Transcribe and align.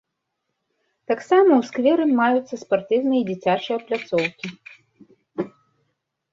Таксама 1.11 1.51
ў 1.57 1.61
скверы 1.69 2.03
маюцца 2.21 2.55
спартыўная 2.63 3.21
і 3.21 3.27
дзіцячая 3.29 3.79
пляцоўкі. 3.85 4.55